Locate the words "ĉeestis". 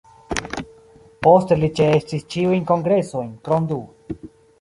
1.79-2.25